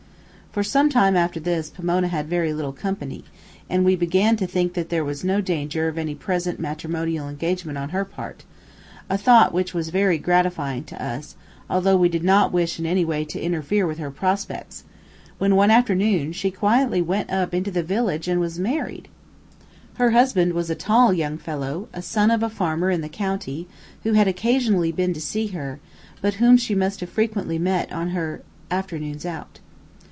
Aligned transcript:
For 0.51 0.63
some 0.63 0.89
time 0.89 1.15
after 1.15 1.39
this 1.39 1.69
Pomona 1.69 2.09
had 2.09 2.27
very 2.27 2.51
little 2.51 2.73
company, 2.73 3.23
and 3.69 3.85
we 3.85 3.95
began 3.95 4.35
to 4.35 4.45
think 4.45 4.73
that 4.73 4.89
there 4.89 5.05
was 5.05 5.23
no 5.23 5.39
danger 5.39 5.87
of 5.87 5.97
any 5.97 6.13
present 6.13 6.59
matrimonial 6.59 7.29
engagement 7.29 7.77
on 7.77 7.87
her 7.91 8.03
part, 8.03 8.43
a 9.09 9.17
thought 9.17 9.53
which 9.53 9.73
was 9.73 9.91
very 9.91 10.17
gratifying 10.17 10.83
to 10.87 11.01
us, 11.01 11.37
although 11.69 11.95
we 11.95 12.09
did 12.09 12.25
not 12.25 12.51
wish 12.51 12.77
in 12.79 12.85
any 12.85 13.05
way 13.05 13.23
to 13.23 13.39
interfere 13.39 13.87
with 13.87 13.97
her 13.99 14.11
prospects, 14.11 14.83
when, 15.37 15.55
one 15.55 15.71
afternoon, 15.71 16.33
she 16.33 16.51
quietly 16.51 17.01
went 17.01 17.29
up 17.31 17.53
into 17.53 17.71
the 17.71 17.81
village 17.81 18.27
and 18.27 18.41
was 18.41 18.59
married. 18.59 19.07
Her 19.93 20.09
husband 20.09 20.51
was 20.51 20.69
a 20.69 20.75
tall 20.75 21.13
young 21.13 21.37
fellow, 21.37 21.87
a 21.93 22.01
son 22.01 22.29
of 22.29 22.43
a 22.43 22.49
farmer 22.49 22.91
in 22.91 22.99
the 22.99 23.07
county, 23.07 23.69
who 24.03 24.11
had 24.19 24.27
occasionally 24.27 24.91
been 24.91 25.13
to 25.13 25.21
see 25.21 25.47
her, 25.55 25.79
but 26.21 26.33
whom 26.43 26.57
she 26.57 26.75
must 26.75 26.99
have 26.99 27.09
frequently 27.09 27.57
met 27.57 27.89
on 27.93 28.09
her 28.09 28.41
"afternoons 28.69 29.25
out." 29.25 29.61